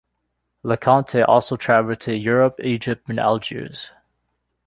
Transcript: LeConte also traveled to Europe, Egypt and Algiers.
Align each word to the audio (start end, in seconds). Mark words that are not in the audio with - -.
LeConte 0.63 1.21
also 1.27 1.55
traveled 1.55 1.99
to 1.99 2.17
Europe, 2.17 2.59
Egypt 2.63 3.07
and 3.07 3.19
Algiers. 3.19 3.91